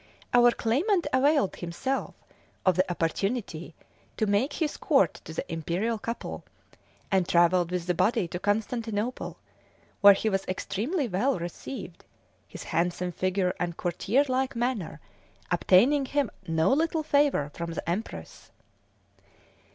[0.33, 2.15] Our claimant availed himself
[2.65, 3.75] of the opportunity
[4.17, 6.43] to make his court to the imperial couple,
[7.11, 9.37] and travelled with the body to Constantinople,
[9.99, 12.03] where he was extremely well received,
[12.47, 14.99] his handsome figure and courtier like manner
[15.51, 18.49] obtaining him no little favour from the empress.